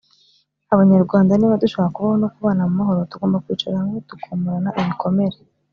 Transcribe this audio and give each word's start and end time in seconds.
Abanyarwanda 0.73 1.31
niba 1.35 1.61
dushaka 1.63 1.93
kubaho 1.95 2.15
no 2.21 2.27
kubana 2.33 2.63
mu 2.69 2.73
mahoro 2.79 2.99
tugomba 3.11 3.41
kwicara 3.43 3.79
hamwe 3.81 3.97
tukomorana 4.09 4.71
ibikomere. 4.81 5.37